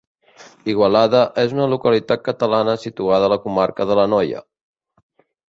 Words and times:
Igualada 0.71 1.19
és 1.43 1.53
una 1.57 1.67
localitat 1.73 2.23
catalana 2.29 2.75
situada 2.85 3.29
a 3.29 3.31
la 3.35 3.39
comarca 3.45 3.89
de 3.93 4.01
l'Anoia. 4.01 4.43